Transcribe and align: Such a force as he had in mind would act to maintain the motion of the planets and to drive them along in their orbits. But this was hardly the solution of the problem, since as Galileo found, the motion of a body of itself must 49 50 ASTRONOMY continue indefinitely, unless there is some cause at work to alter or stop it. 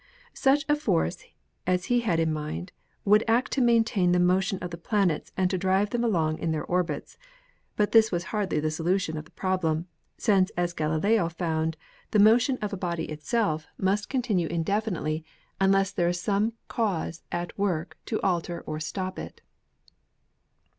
Such 0.33 0.65
a 0.67 0.75
force 0.75 1.23
as 1.67 1.85
he 1.85 1.99
had 1.99 2.19
in 2.19 2.33
mind 2.33 2.71
would 3.05 3.23
act 3.27 3.51
to 3.51 3.61
maintain 3.61 4.13
the 4.13 4.19
motion 4.19 4.57
of 4.57 4.71
the 4.71 4.77
planets 4.79 5.31
and 5.37 5.47
to 5.51 5.59
drive 5.59 5.91
them 5.91 6.03
along 6.03 6.39
in 6.39 6.49
their 6.49 6.63
orbits. 6.65 7.19
But 7.75 7.91
this 7.91 8.11
was 8.11 8.23
hardly 8.33 8.59
the 8.59 8.71
solution 8.71 9.15
of 9.15 9.25
the 9.25 9.31
problem, 9.37 9.85
since 10.17 10.49
as 10.57 10.73
Galileo 10.73 11.29
found, 11.29 11.77
the 12.09 12.17
motion 12.17 12.57
of 12.63 12.73
a 12.73 12.77
body 12.77 13.03
of 13.03 13.11
itself 13.11 13.67
must 13.77 14.11
49 14.11 14.23
50 14.23 14.43
ASTRONOMY 14.43 14.47
continue 14.47 14.59
indefinitely, 14.59 15.25
unless 15.59 15.91
there 15.91 16.09
is 16.09 16.19
some 16.19 16.53
cause 16.67 17.21
at 17.31 17.55
work 17.55 17.95
to 18.07 18.19
alter 18.23 18.61
or 18.65 18.79
stop 18.79 19.19
it. 19.19 19.41